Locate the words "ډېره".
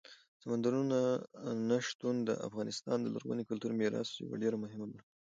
4.43-4.57